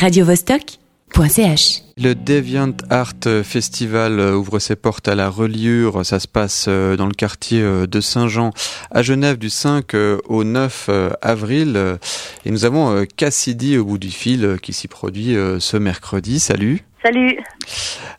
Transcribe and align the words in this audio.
radiovostok.ch. 0.00 1.82
Le 1.98 2.14
Deviant 2.14 2.72
Art 2.88 3.12
Festival 3.44 4.18
ouvre 4.18 4.58
ses 4.58 4.74
portes 4.74 5.08
à 5.08 5.14
la 5.14 5.28
reliure. 5.28 6.06
Ça 6.06 6.18
se 6.18 6.26
passe 6.26 6.66
euh, 6.70 6.96
dans 6.96 7.04
le 7.04 7.12
quartier 7.12 7.60
euh, 7.60 7.86
de 7.86 8.00
Saint-Jean 8.00 8.52
à 8.90 9.02
Genève 9.02 9.36
du 9.36 9.50
5 9.50 9.92
euh, 9.92 10.16
au 10.24 10.42
9 10.42 10.88
avril. 11.20 11.98
Et 12.46 12.50
nous 12.50 12.64
avons 12.64 13.04
Cassidy 13.14 13.76
au 13.76 13.84
bout 13.84 13.98
du 13.98 14.08
fil 14.08 14.56
qui 14.62 14.72
s'y 14.72 14.88
produit 14.88 15.36
ce 15.58 15.76
mercredi. 15.76 16.40
Salut. 16.40 16.82
Salut. 17.02 17.38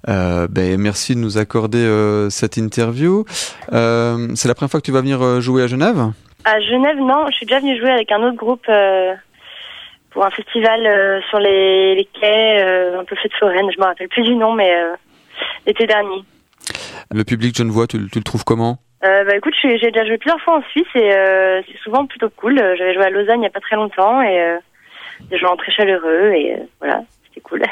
Euh, 0.08 0.48
ben, 0.48 0.80
merci 0.80 1.16
de 1.16 1.20
nous 1.20 1.40
accorder 1.40 1.84
cette 2.30 2.58
interview. 2.58 3.26
c'est 3.72 4.48
la 4.48 4.54
première 4.54 4.70
fois 4.70 4.80
que 4.80 4.86
tu 4.86 4.92
vas 4.92 5.02
venir 5.02 5.42
jouer 5.42 5.64
à 5.64 5.68
Genève? 5.68 6.12
À 6.46 6.60
Genève, 6.60 6.98
non. 6.98 7.26
Je 7.32 7.38
suis 7.38 7.46
déjà 7.48 7.60
venue 7.60 7.80
jouer 7.80 7.90
avec 7.92 8.12
un 8.12 8.22
autre 8.22 8.38
groupe 8.38 8.68
pour 10.12 10.26
un 10.26 10.30
festival 10.30 10.86
euh, 10.86 11.22
sur 11.30 11.40
les, 11.40 11.96
les 11.96 12.06
quais, 12.06 12.64
euh, 12.64 13.00
un 13.00 13.04
peu 13.06 13.16
fait 13.16 13.30
de 13.30 13.34
foraine, 13.34 13.72
je 13.74 13.80
me 13.80 13.86
rappelle 13.86 14.10
plus 14.10 14.24
du 14.24 14.36
nom, 14.36 14.54
mais 14.54 14.74
euh, 14.76 14.94
l'été 15.66 15.88
dernier. 15.88 16.24
Le 17.10 17.24
public 17.24 17.56
genevois, 17.56 17.88
tu, 17.88 17.98
tu 18.10 18.20
le 18.20 18.24
trouves 18.24 18.44
comment? 18.44 18.78
Euh, 19.04 19.24
bah 19.24 19.36
écoute, 19.36 19.56
j'ai 19.64 19.78
déjà 19.80 20.06
joué 20.06 20.18
plusieurs 20.18 20.40
fois 20.42 20.58
en 20.58 20.62
Suisse 20.70 20.88
et 20.94 21.10
c'est 21.68 21.80
souvent 21.84 22.06
plutôt 22.06 22.30
cool. 22.30 22.58
J'avais 22.78 22.94
joué 22.94 23.06
à 23.06 23.10
Lausanne 23.10 23.38
il 23.38 23.42
n'y 23.42 23.48
a 23.48 23.52
pas 23.52 23.60
très 23.60 23.76
longtemps 23.76 24.22
et 24.22 24.58
des 25.22 25.40
gens 25.40 25.56
très 25.56 25.72
chaleureux 25.72 26.32
et 26.34 26.56
voilà, 26.80 27.02
c'était 27.26 27.42
cool. 27.42 27.64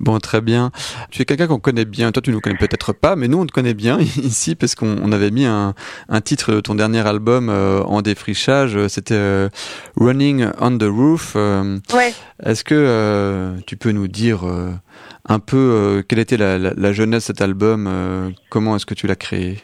Bon, 0.00 0.18
très 0.18 0.40
bien. 0.40 0.70
Tu 1.10 1.20
es 1.20 1.24
quelqu'un 1.26 1.46
qu'on 1.46 1.58
connaît 1.58 1.84
bien. 1.84 2.10
Toi, 2.10 2.22
tu 2.22 2.30
nous 2.30 2.40
connais 2.40 2.56
peut-être 2.56 2.94
pas, 2.94 3.16
mais 3.16 3.28
nous, 3.28 3.38
on 3.38 3.44
te 3.44 3.52
connaît 3.52 3.74
bien 3.74 3.98
ici 4.00 4.54
parce 4.54 4.74
qu'on 4.74 5.12
avait 5.12 5.30
mis 5.30 5.44
un, 5.44 5.74
un, 6.08 6.20
titre 6.22 6.52
de 6.52 6.60
ton 6.60 6.74
dernier 6.74 7.06
album 7.06 7.50
euh, 7.50 7.82
en 7.82 8.00
défrichage. 8.00 8.78
C'était 8.88 9.14
euh, 9.14 9.50
Running 9.98 10.48
on 10.58 10.78
the 10.78 10.84
Roof. 10.84 11.34
Euh, 11.36 11.78
ouais. 11.92 12.14
Est-ce 12.42 12.64
que 12.64 13.56
tu 13.66 13.76
peux 13.76 13.92
nous 13.92 14.08
dire 14.08 14.40
un 15.28 15.38
peu 15.38 16.02
quelle 16.08 16.18
était 16.18 16.38
la, 16.38 16.58
la, 16.58 16.72
la, 16.74 16.92
jeunesse 16.92 17.24
de 17.24 17.26
cet 17.26 17.42
album 17.42 18.32
Comment 18.48 18.76
est-ce 18.76 18.86
que 18.86 18.94
tu 18.94 19.06
l'as 19.06 19.16
créé? 19.16 19.58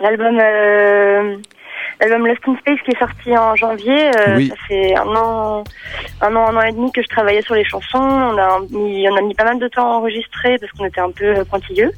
L'album 0.00 0.38
L'album 2.00 2.26
Lost 2.26 2.40
in 2.46 2.56
Space 2.58 2.80
qui 2.84 2.90
est 2.90 2.98
sorti 2.98 3.36
en 3.36 3.54
janvier, 3.56 4.08
euh, 4.08 4.48
ça 4.48 4.54
fait 4.68 4.96
un 4.96 5.06
an, 5.06 5.64
un 6.20 6.36
an, 6.36 6.48
un 6.48 6.56
an 6.56 6.62
et 6.62 6.72
demi 6.72 6.90
que 6.92 7.02
je 7.02 7.08
travaillais 7.08 7.42
sur 7.42 7.54
les 7.54 7.64
chansons. 7.64 7.98
On 7.98 8.38
a 8.38 8.60
mis, 8.70 9.08
on 9.08 9.16
a 9.16 9.22
mis 9.22 9.34
pas 9.34 9.44
mal 9.44 9.58
de 9.58 9.68
temps 9.68 9.92
à 9.92 9.96
enregistrer 9.96 10.56
parce 10.58 10.72
qu'on 10.72 10.84
était 10.84 11.00
un 11.00 11.10
peu 11.10 11.24
euh, 11.24 11.44
pointilleux. 11.44 11.92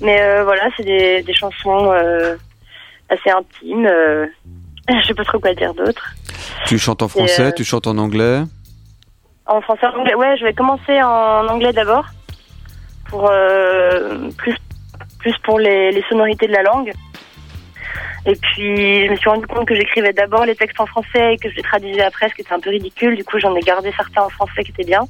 Mais 0.00 0.20
euh, 0.22 0.44
voilà, 0.44 0.68
c'est 0.76 0.84
des, 0.84 1.22
des 1.22 1.34
chansons 1.34 1.92
assez 3.08 3.30
intimes. 3.30 3.88
je 4.88 5.06
sais 5.06 5.14
pas 5.14 5.24
trop 5.24 5.38
quoi 5.38 5.54
dire 5.54 5.74
d'autre. 5.74 6.14
Tu 6.66 6.78
chantes 6.78 7.02
en 7.02 7.08
français, 7.08 7.52
tu 7.52 7.64
chantes 7.64 7.86
en 7.86 7.96
anglais? 7.98 8.42
En 9.46 9.60
français, 9.60 9.86
en 9.86 10.00
anglais. 10.00 10.14
Ouais, 10.14 10.36
je 10.36 10.44
vais 10.44 10.54
commencer 10.54 11.02
en 11.02 11.46
anglais 11.46 11.72
d'abord 11.72 12.06
pour 13.08 13.30
plus 14.36 14.56
plus 15.24 15.36
pour 15.42 15.58
les, 15.58 15.90
les 15.90 16.02
sonorités 16.08 16.46
de 16.46 16.52
la 16.52 16.62
langue. 16.62 16.92
Et 18.26 18.36
puis, 18.36 19.06
je 19.06 19.10
me 19.10 19.16
suis 19.16 19.28
rendu 19.28 19.46
compte 19.46 19.68
que 19.68 19.74
j'écrivais 19.74 20.12
d'abord 20.12 20.46
les 20.46 20.54
textes 20.54 20.80
en 20.80 20.86
français 20.86 21.34
et 21.34 21.36
que 21.36 21.50
je 21.50 21.56
les 21.56 21.62
traduisais 21.62 22.02
après, 22.02 22.28
ce 22.30 22.34
qui 22.34 22.40
était 22.40 22.54
un 22.54 22.60
peu 22.60 22.70
ridicule. 22.70 23.16
Du 23.16 23.24
coup, 23.24 23.38
j'en 23.38 23.54
ai 23.54 23.60
gardé 23.60 23.92
certains 23.94 24.22
en 24.22 24.30
français 24.30 24.64
qui 24.64 24.70
étaient 24.70 24.84
bien. 24.84 25.02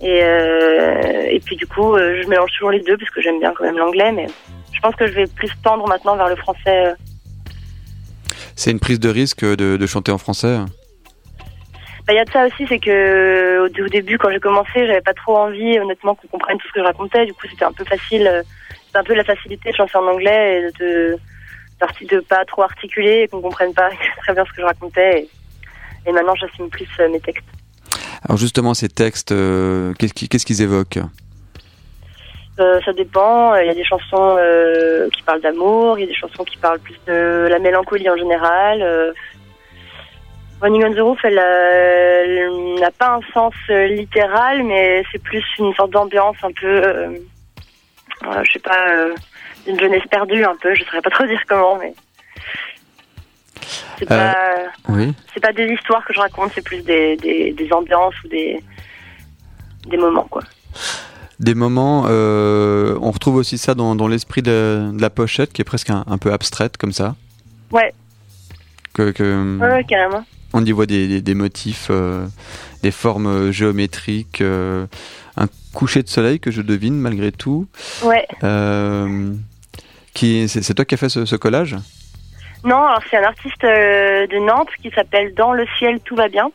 Et, 0.00 0.20
euh, 0.24 1.28
et 1.30 1.38
puis, 1.38 1.54
du 1.54 1.66
coup, 1.66 1.94
euh, 1.94 2.20
je 2.20 2.28
mélange 2.28 2.50
toujours 2.52 2.72
les 2.72 2.80
deux 2.80 2.96
parce 2.96 3.10
que 3.10 3.22
j'aime 3.22 3.38
bien 3.38 3.52
quand 3.56 3.64
même 3.64 3.78
l'anglais. 3.78 4.10
Mais 4.10 4.26
je 4.72 4.80
pense 4.80 4.96
que 4.96 5.06
je 5.06 5.12
vais 5.12 5.26
plus 5.26 5.50
tendre 5.62 5.86
maintenant 5.86 6.16
vers 6.16 6.28
le 6.28 6.34
français. 6.34 6.86
Euh. 6.86 6.94
C'est 8.56 8.72
une 8.72 8.80
prise 8.80 8.98
de 8.98 9.08
risque 9.08 9.44
de, 9.44 9.76
de 9.76 9.86
chanter 9.86 10.10
en 10.10 10.18
français 10.18 10.58
bah, 12.04 12.14
il 12.14 12.16
y 12.16 12.18
a 12.18 12.24
de 12.24 12.30
ça 12.32 12.44
aussi, 12.44 12.66
c'est 12.66 12.80
que 12.80 13.60
au, 13.60 13.88
début, 13.88 14.18
quand 14.18 14.28
j'ai 14.32 14.40
commencé, 14.40 14.72
j'avais 14.74 15.02
pas 15.02 15.14
trop 15.14 15.36
envie, 15.36 15.78
honnêtement, 15.78 16.16
qu'on 16.16 16.26
comprenne 16.26 16.58
tout 16.58 16.66
ce 16.66 16.72
que 16.72 16.80
je 16.80 16.84
racontais. 16.84 17.26
Du 17.26 17.32
coup, 17.32 17.46
c'était 17.48 17.64
un 17.64 17.70
peu 17.70 17.84
facile, 17.84 18.28
c'était 18.86 18.98
un 18.98 19.04
peu 19.04 19.14
la 19.14 19.22
facilité 19.22 19.70
de 19.70 19.76
chanter 19.76 19.96
en 19.96 20.08
anglais 20.08 20.62
et 20.62 20.82
de, 20.82 21.16
partie 21.82 22.06
de 22.06 22.20
pas 22.20 22.44
trop 22.44 22.62
articuler 22.62 23.22
et 23.22 23.28
qu'on 23.28 23.40
comprenne 23.40 23.74
pas 23.74 23.90
très 24.22 24.32
bien 24.34 24.44
ce 24.44 24.50
que 24.50 24.60
je 24.60 24.66
racontais. 24.66 25.28
Et, 26.06 26.12
maintenant, 26.12 26.34
j'assume 26.36 26.68
plus 26.70 26.88
euh, 27.00 27.08
mes 27.08 27.20
textes. 27.20 27.44
Alors 28.24 28.38
justement, 28.38 28.72
ces 28.72 28.88
textes, 28.88 29.32
euh, 29.32 29.92
qu'est-ce 29.98 30.46
qu'ils 30.46 30.62
évoquent 30.62 31.00
euh, 32.60 32.78
ça 32.84 32.92
dépend. 32.92 33.56
Il 33.56 33.66
y 33.66 33.70
a 33.70 33.74
des 33.74 33.82
chansons 33.82 34.36
qui 35.10 35.22
parlent 35.22 35.40
d'amour, 35.40 35.98
il 35.98 36.02
y 36.02 36.04
a 36.04 36.06
des 36.06 36.14
chansons 36.14 36.44
qui 36.44 36.58
parlent 36.58 36.80
plus 36.80 36.98
de 37.06 37.48
la 37.48 37.58
mélancolie 37.58 38.08
en 38.10 38.16
général. 38.16 39.14
Running 40.60 40.84
on 40.84 40.92
the 40.92 41.00
Roof, 41.00 41.18
elle 41.24 41.40
n'a 42.78 42.90
pas 42.90 43.14
un 43.16 43.20
sens 43.32 43.54
littéral, 43.68 44.64
mais 44.64 45.02
c'est 45.10 45.22
plus 45.22 45.42
une 45.58 45.74
sorte 45.74 45.92
d'ambiance 45.92 46.36
un 46.42 46.52
peu, 46.52 46.82
je 48.44 48.52
sais 48.52 48.58
pas, 48.58 48.86
une 49.66 49.78
jeunesse 49.78 50.06
perdue 50.10 50.44
un 50.44 50.56
peu, 50.60 50.74
je 50.74 50.84
saurais 50.84 51.02
pas 51.02 51.10
trop 51.10 51.26
dire 51.26 51.40
comment, 51.48 51.76
mais 51.78 51.94
c'est 53.98 54.06
pas, 54.06 54.34
euh, 54.90 55.12
c'est 55.32 55.40
pas 55.40 55.52
des 55.52 55.66
histoires 55.66 56.04
que 56.04 56.12
je 56.12 56.20
raconte, 56.20 56.50
c'est 56.54 56.62
plus 56.62 56.82
des, 56.82 57.16
des, 57.16 57.68
ambiances 57.72 58.14
ou 58.24 58.28
des, 58.28 58.62
des 59.86 59.96
moments, 59.96 60.26
quoi. 60.28 60.42
Des 61.38 61.54
moments, 61.54 62.06
euh, 62.08 62.96
on 63.00 63.10
retrouve 63.10 63.36
aussi 63.36 63.58
ça 63.58 63.74
dans, 63.74 63.94
dans 63.94 64.08
l'esprit 64.08 64.42
de, 64.42 64.90
la 64.98 65.10
pochette 65.10 65.52
qui 65.52 65.62
est 65.62 65.64
presque 65.64 65.90
un, 65.90 66.18
peu 66.18 66.32
abstraite 66.32 66.76
comme 66.76 66.92
ça. 66.92 67.14
Ouais. 67.70 67.92
Que, 68.94 69.10
que 69.10 69.58
ouais, 69.58 69.84
carrément. 69.84 70.24
On 70.52 70.64
y 70.64 70.72
voit 70.72 70.86
des, 70.86 71.20
des, 71.22 71.34
motifs, 71.34 71.88
euh, 71.90 72.26
des 72.82 72.90
formes 72.90 73.50
géométriques, 73.50 74.42
un 74.42 75.46
coucher 75.72 76.02
de 76.02 76.08
soleil 76.08 76.40
que 76.40 76.50
je 76.50 76.60
devine 76.60 76.94
malgré 76.94 77.32
tout. 77.32 77.66
Ouais. 78.02 78.26
Qui, 80.14 80.48
c'est 80.48 80.74
toi 80.74 80.84
qui 80.84 80.94
as 80.94 80.98
fait 80.98 81.08
ce, 81.08 81.36
collage? 81.36 81.76
Non, 82.64 82.84
alors 82.84 83.02
c'est 83.10 83.16
un 83.16 83.24
artiste 83.24 83.64
euh, 83.64 84.26
de 84.26 84.38
Nantes 84.38 84.68
qui 84.80 84.90
s'appelle 84.90 85.34
Dans 85.34 85.52
le 85.52 85.66
ciel 85.78 86.00
tout 86.00 86.14
va 86.14 86.28
bien. 86.28 86.50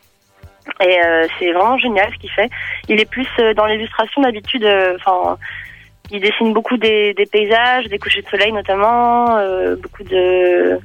Et 0.80 0.98
euh, 1.04 1.26
c'est 1.38 1.50
vraiment 1.52 1.78
génial 1.78 2.10
ce 2.12 2.18
qu'il 2.18 2.30
fait. 2.30 2.48
Il 2.88 3.00
est 3.00 3.10
plus 3.10 3.26
euh, 3.40 3.54
dans 3.54 3.66
l'illustration 3.66 4.22
d'habitude. 4.22 4.64
Enfin, 4.96 5.38
il 6.10 6.20
dessine 6.20 6.52
beaucoup 6.52 6.76
des, 6.76 7.14
paysages, 7.30 7.86
des 7.86 7.98
couchers 7.98 8.22
de 8.22 8.28
soleil 8.28 8.52
notamment, 8.52 9.26
beaucoup 9.82 10.04
de 10.04 10.78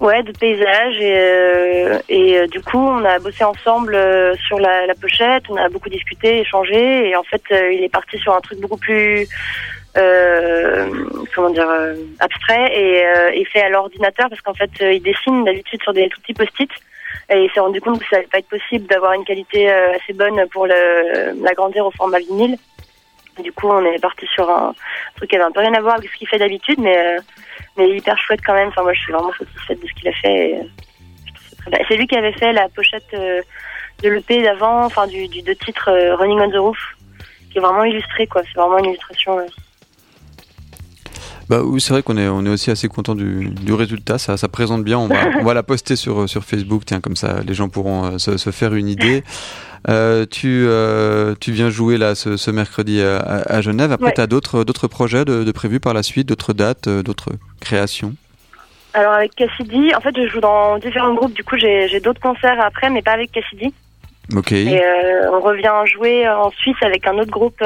ouais 0.00 0.22
de 0.22 0.32
paysages 0.32 1.00
et, 2.10 2.46
du 2.48 2.60
coup 2.60 2.78
on 2.78 3.02
a 3.06 3.18
bossé 3.18 3.42
ensemble 3.42 3.96
sur 4.46 4.58
la, 4.58 4.86
la, 4.86 4.94
pochette. 4.94 5.44
On 5.48 5.56
a 5.56 5.70
beaucoup 5.70 5.88
discuté, 5.88 6.40
échangé 6.40 7.08
et 7.08 7.16
en 7.16 7.22
fait 7.22 7.42
il 7.50 7.82
est 7.82 7.88
parti 7.88 8.18
sur 8.18 8.34
un 8.34 8.40
truc 8.42 8.60
beaucoup 8.60 8.76
plus 8.76 9.26
comment 11.34 11.50
dire 11.50 11.68
euh, 11.68 11.94
abstrait 12.18 12.72
et, 12.72 13.06
euh, 13.06 13.30
et, 13.32 13.44
fait 13.44 13.62
à 13.62 13.68
l'ordinateur 13.68 14.28
parce 14.28 14.40
qu'en 14.40 14.54
fait 14.54 14.70
il 14.80 15.02
dessine 15.02 15.44
d'habitude 15.44 15.82
sur 15.82 15.92
des 15.92 16.08
tout 16.08 16.20
petits 16.20 16.34
post-it 16.34 16.70
et 17.30 17.44
il 17.44 17.50
s'est 17.50 17.60
rendu 17.60 17.80
compte 17.80 18.00
que 18.00 18.08
ça 18.08 18.16
allait 18.16 18.26
pas 18.26 18.38
être 18.38 18.48
possible 18.48 18.86
d'avoir 18.86 19.12
une 19.12 19.24
qualité 19.24 19.70
assez 19.70 20.12
bonne 20.12 20.40
pour 20.52 20.66
l'agrandir 20.66 21.84
au 21.84 21.90
format 21.90 22.18
vinyle. 22.18 22.56
du 23.42 23.52
coup, 23.52 23.68
on 23.68 23.84
est 23.84 23.98
parti 23.98 24.26
sur 24.26 24.48
un 24.48 24.74
truc 25.16 25.30
qui 25.30 25.36
avait 25.36 25.44
un 25.44 25.50
peu 25.50 25.60
rien 25.60 25.74
à 25.74 25.80
voir 25.80 25.96
avec 25.96 26.08
ce 26.10 26.16
qu'il 26.18 26.28
fait 26.28 26.38
d'habitude, 26.38 26.78
mais 26.78 27.16
mais 27.76 27.90
hyper 27.90 28.16
chouette 28.18 28.40
quand 28.46 28.54
même. 28.54 28.68
Enfin, 28.68 28.82
moi, 28.82 28.92
je 28.92 29.00
suis 29.00 29.12
vraiment 29.12 29.32
satisfaite 29.32 29.82
de 29.82 29.88
ce 29.88 29.92
qu'il 29.94 30.08
a 30.08 30.12
fait. 30.12 30.60
C'est 31.88 31.96
lui 31.96 32.06
qui 32.06 32.16
avait 32.16 32.32
fait 32.32 32.52
la 32.52 32.68
pochette 32.68 33.10
de 33.12 34.08
l'EP 34.08 34.42
d'avant, 34.42 34.84
enfin 34.84 35.08
du, 35.08 35.26
du 35.26 35.42
deux 35.42 35.56
titres 35.56 35.90
Running 36.18 36.40
on 36.40 36.50
the 36.50 36.58
Roof, 36.58 36.96
qui 37.50 37.58
est 37.58 37.60
vraiment 37.60 37.84
illustré, 37.84 38.28
quoi. 38.28 38.42
C'est 38.44 38.60
vraiment 38.60 38.78
une 38.78 38.90
illustration. 38.90 39.40
Bah 41.48 41.60
oui, 41.62 41.80
c'est 41.80 41.92
vrai 41.92 42.02
qu'on 42.02 42.16
est, 42.16 42.28
on 42.28 42.44
est 42.44 42.48
aussi 42.48 42.70
assez 42.70 42.88
content 42.88 43.14
du, 43.14 43.50
du 43.50 43.72
résultat. 43.72 44.18
Ça, 44.18 44.36
ça 44.36 44.48
présente 44.48 44.82
bien. 44.82 44.98
On 44.98 45.06
va, 45.06 45.16
on 45.40 45.44
va 45.44 45.54
la 45.54 45.62
poster 45.62 45.94
sur, 45.96 46.28
sur 46.28 46.44
Facebook. 46.44 46.82
Tiens, 46.84 47.00
comme 47.00 47.16
ça, 47.16 47.40
les 47.46 47.54
gens 47.54 47.68
pourront 47.68 48.04
euh, 48.04 48.18
se, 48.18 48.36
se 48.36 48.50
faire 48.50 48.74
une 48.74 48.88
idée. 48.88 49.22
Euh, 49.88 50.26
tu, 50.28 50.64
euh, 50.66 51.34
tu 51.40 51.52
viens 51.52 51.70
jouer 51.70 51.98
là 51.98 52.16
ce, 52.16 52.36
ce 52.36 52.50
mercredi 52.50 53.00
à, 53.00 53.18
à, 53.18 53.60
Genève. 53.60 53.92
Après, 53.92 54.12
tu 54.12 54.20
as 54.20 54.26
d'autres, 54.26 54.64
d'autres 54.64 54.88
projets 54.88 55.24
de, 55.24 55.44
de, 55.44 55.52
prévus 55.52 55.78
par 55.78 55.94
la 55.94 56.02
suite, 56.02 56.26
d'autres 56.28 56.52
dates, 56.52 56.88
d'autres 56.88 57.30
créations? 57.60 58.14
Alors 58.94 59.12
avec 59.12 59.34
Cassidy, 59.36 59.94
en 59.94 60.00
fait, 60.00 60.16
je 60.16 60.26
joue 60.26 60.40
dans 60.40 60.78
différents 60.78 61.14
groupes. 61.14 61.34
Du 61.34 61.44
coup, 61.44 61.56
j'ai, 61.56 61.86
j'ai 61.88 62.00
d'autres 62.00 62.20
concerts 62.20 62.58
après, 62.60 62.90
mais 62.90 63.02
pas 63.02 63.12
avec 63.12 63.30
Cassidy. 63.30 63.72
Ok. 64.34 64.52
Et 64.52 64.82
euh, 64.82 65.30
on 65.32 65.40
revient 65.40 65.70
jouer 65.92 66.28
en 66.28 66.50
Suisse 66.50 66.76
avec 66.82 67.06
un 67.06 67.16
autre 67.18 67.30
groupe 67.30 67.62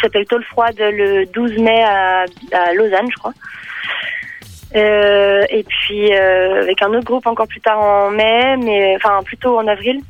qui 0.00 0.06
s'appelle 0.06 0.26
Tôle 0.26 0.44
Froide 0.44 0.78
le 0.78 1.26
12 1.26 1.58
mai 1.58 1.82
à, 1.82 2.24
Lausanne, 2.74 3.08
je 3.10 3.18
crois. 3.18 3.32
Euh, 4.76 5.44
et 5.50 5.64
puis 5.64 6.14
euh, 6.14 6.62
avec 6.62 6.80
un 6.80 6.90
autre 6.90 7.04
groupe 7.04 7.26
encore 7.26 7.48
plus 7.48 7.60
tard 7.60 7.80
en 7.80 8.10
mai, 8.10 8.56
mais 8.56 8.96
enfin 8.96 9.22
plutôt 9.24 9.58
en 9.58 9.66
avril. 9.66 10.00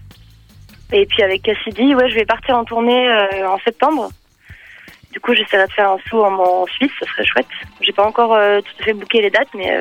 Et 0.92 1.06
puis 1.06 1.22
avec 1.22 1.42
Cassidy, 1.42 1.94
ouais, 1.94 2.08
je 2.10 2.14
vais 2.14 2.24
partir 2.24 2.56
en 2.56 2.64
tournée 2.64 3.08
euh, 3.08 3.48
en 3.48 3.58
septembre. 3.60 4.10
Du 5.12 5.18
coup, 5.18 5.34
j'essaierai 5.34 5.66
de 5.66 5.72
faire 5.72 5.90
un 5.90 5.98
saut 6.08 6.24
en, 6.24 6.34
en 6.34 6.66
Suisse, 6.66 6.92
ce 7.00 7.06
serait 7.06 7.24
chouette. 7.24 7.46
J'ai 7.80 7.92
pas 7.92 8.06
encore 8.06 8.28
tout 8.28 8.74
à 8.80 8.84
fait 8.84 8.92
booké 8.92 9.20
les 9.20 9.30
dates, 9.30 9.48
mais 9.56 9.76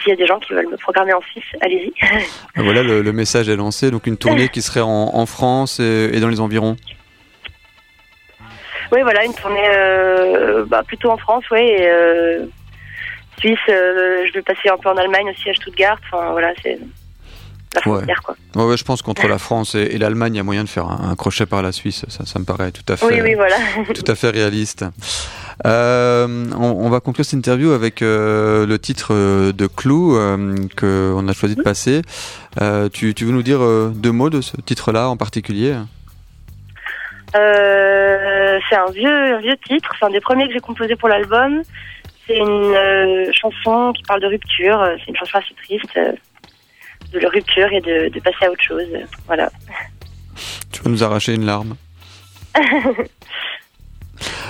s'il 0.00 0.08
y 0.08 0.12
a 0.12 0.16
des 0.16 0.26
gens 0.26 0.40
qui 0.40 0.54
veulent 0.54 0.68
me 0.68 0.76
programmer 0.76 1.12
en 1.12 1.20
Suisse, 1.20 1.44
allez-y. 1.60 1.92
Ah, 2.56 2.62
voilà, 2.62 2.82
le, 2.82 3.12
message 3.12 3.48
est 3.48 3.54
lancé. 3.54 3.92
Donc 3.92 4.08
une 4.08 4.16
tournée 4.16 4.48
qui 4.48 4.60
serait 4.60 4.80
en, 4.80 5.26
France 5.26 5.78
et, 5.78 6.18
dans 6.18 6.28
les 6.28 6.40
environs. 6.40 6.76
Oui, 8.92 9.02
voilà, 9.02 9.24
une 9.24 9.34
tournée 9.34 9.68
euh, 9.74 10.64
bah, 10.66 10.82
plutôt 10.86 11.10
en 11.10 11.16
France, 11.16 11.44
oui. 11.50 11.60
Et, 11.60 12.38
Suisse, 13.38 13.58
je 13.68 14.32
vais 14.34 14.42
passer 14.42 14.68
un 14.68 14.76
peu 14.76 14.90
en 14.90 14.96
Allemagne 14.96 15.30
aussi 15.30 15.48
à 15.48 15.54
Stuttgart. 15.54 15.98
Enfin 16.04 16.32
voilà, 16.32 16.52
c'est 16.62 16.78
ouais. 17.86 18.76
je 18.76 18.84
pense 18.84 19.02
qu'entre 19.02 19.28
la 19.28 19.38
France 19.38 19.74
et, 19.74 19.98
l'Allemagne, 19.98 20.34
il 20.34 20.36
y 20.38 20.40
a 20.40 20.42
moyen 20.42 20.64
de 20.64 20.68
faire 20.68 20.86
un, 20.86 21.14
crochet 21.14 21.46
par 21.46 21.62
la 21.62 21.72
Suisse. 21.72 22.04
Ça, 22.08 22.26
ça 22.26 22.38
me 22.38 22.44
paraît 22.44 22.72
tout 22.72 22.82
à 22.92 22.96
fait, 22.96 23.36
tout 23.94 24.04
à 24.10 24.14
fait 24.14 24.30
réaliste. 24.30 24.84
Euh, 25.66 26.46
on, 26.56 26.88
va 26.88 27.00
conclure 27.00 27.24
cette 27.24 27.34
interview 27.34 27.72
avec 27.72 28.00
euh, 28.02 28.66
le 28.66 28.78
titre 28.78 29.08
euh, 29.12 29.52
de 29.52 29.66
Clou 29.66 30.14
que 30.76 31.12
qu'on 31.14 31.28
a 31.28 31.32
choisi 31.32 31.54
de 31.54 31.62
passer. 31.62 32.02
Tu, 32.92 33.14
veux 33.20 33.32
nous 33.32 33.42
dire 33.42 33.60
deux 33.94 34.12
mots 34.12 34.30
de 34.30 34.40
ce 34.40 34.56
titre-là 34.56 35.08
en 35.08 35.16
particulier? 35.16 35.74
C'est 37.32 38.76
un 38.76 38.90
vieux, 38.92 39.38
vieux 39.38 39.56
titre. 39.66 39.94
C'est 39.98 40.06
un 40.06 40.10
des 40.10 40.20
premiers 40.20 40.46
que 40.46 40.52
j'ai 40.52 40.60
composé 40.60 40.96
pour 40.96 41.08
l'album. 41.08 41.62
C'est 42.26 42.36
une 42.38 43.32
chanson 43.32 43.92
qui 43.92 44.02
parle 44.02 44.20
de 44.20 44.26
rupture. 44.26 44.84
C'est 44.98 45.08
une 45.08 45.16
chanson 45.16 45.38
assez 45.38 45.54
triste 45.54 45.98
de 47.12 47.18
la 47.18 47.28
rupture 47.28 47.72
et 47.72 47.80
de, 47.80 48.20
passer 48.20 48.46
à 48.46 48.50
autre 48.50 48.62
chose. 48.62 48.86
Voilà. 49.26 49.50
Tu 50.72 50.82
vas 50.82 50.90
nous 50.90 51.02
arracher 51.02 51.34
une 51.34 51.46
larme? 51.46 51.76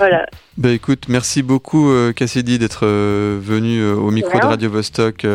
voilà. 0.00 0.25
Bah 0.56 0.70
écoute, 0.70 1.05
merci 1.08 1.43
beaucoup 1.43 1.91
euh, 1.91 2.12
Cassidy 2.14 2.58
d'être 2.58 2.87
euh, 2.87 3.38
venu 3.38 3.81
euh, 3.81 3.94
au 3.94 4.11
micro 4.11 4.38
de 4.38 4.47
Radio 4.47 4.70
Vostok. 4.70 5.26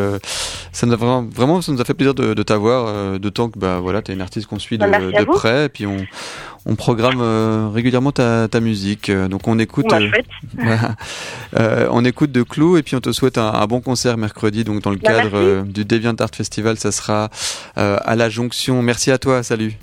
ça 0.72 0.86
nous 0.86 0.92
a 0.92 0.96
vraiment, 0.96 1.22
vraiment, 1.22 1.62
ça 1.62 1.70
nous 1.70 1.80
a 1.80 1.84
fait 1.84 1.94
plaisir 1.94 2.14
de, 2.14 2.42
t'avoir, 2.42 3.18
d'autant 3.20 3.48
que 3.48 3.58
bah 3.60 3.78
voilà, 3.80 4.02
t'es 4.02 4.12
une 4.12 4.20
artiste 4.20 4.48
qu'on 4.48 4.58
suit 4.58 4.76
de, 4.76 4.84
bah, 4.84 4.98
de 4.98 5.24
près, 5.24 5.66
et 5.66 5.68
puis 5.68 5.86
on, 5.86 5.98
on 6.66 6.74
programme 6.74 7.20
euh, 7.20 7.68
régulièrement 7.72 8.10
ta, 8.10 8.48
ta, 8.48 8.58
musique. 8.58 9.08
Donc 9.10 9.46
on 9.46 9.58
écoute, 9.60 9.86
euh, 11.56 11.88
on 11.92 12.04
écoute 12.04 12.32
de 12.32 12.42
Clou 12.42 12.76
et 12.76 12.82
puis 12.82 12.96
on 12.96 13.00
te 13.00 13.12
souhaite 13.12 13.38
un, 13.38 13.66
bon 13.66 13.80
concert 13.80 14.16
mercredi. 14.16 14.64
Donc 14.64 14.82
dans 14.82 14.90
le 14.90 14.96
bah, 14.96 15.22
cadre 15.22 15.62
du 15.62 15.84
Deviant 15.84 16.16
Art 16.18 16.34
Festival, 16.34 16.76
ça 16.76 16.90
sera 16.90 17.30
à 17.76 18.16
la 18.16 18.28
Jonction. 18.28 18.82
Merci 18.82 19.12
à 19.12 19.18
toi. 19.18 19.44
Salut. 19.44 19.74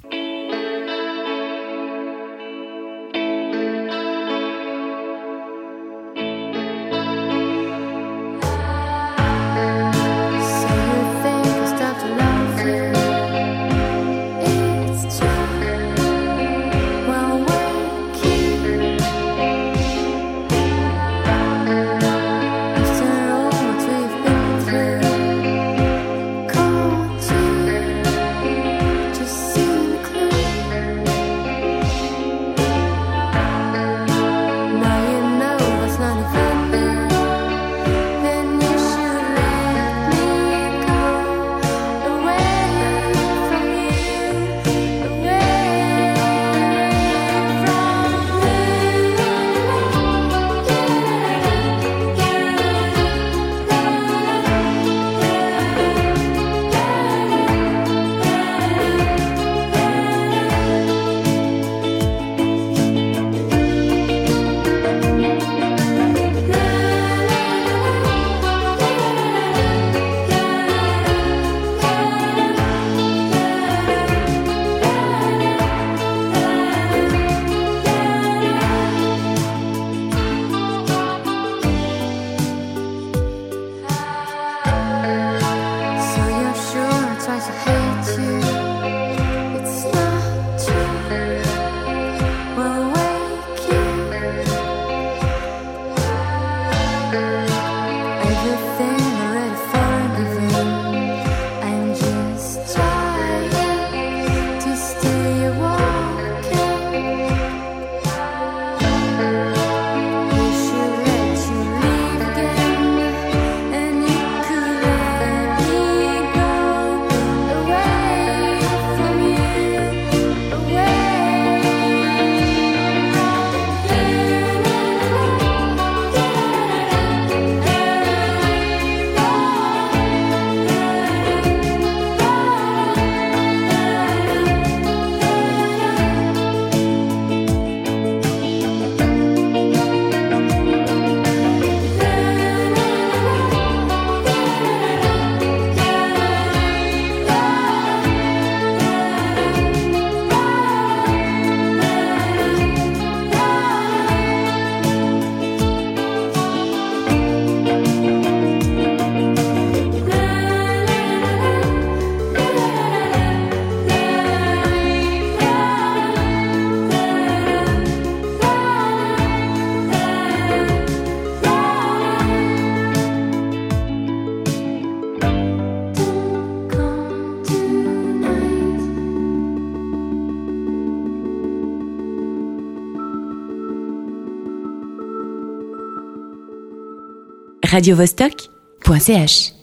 radiovostok.ch 187.74 189.63